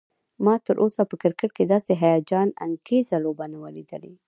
ما 0.43 0.55
تراوسه 0.65 1.01
په 1.09 1.15
کرکټ 1.21 1.49
کې 1.57 1.63
داسې 1.73 1.93
هيجان 2.03 2.47
انګیزه 2.65 3.17
لوبه 3.23 3.45
نه 3.53 3.57
وه 3.61 3.69
لیدلی 3.75 4.13